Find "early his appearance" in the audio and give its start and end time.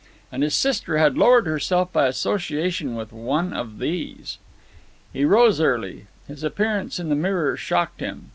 5.61-6.99